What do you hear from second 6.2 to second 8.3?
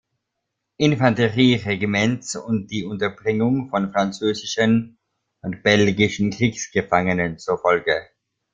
Kriegsgefangenen zur Folge.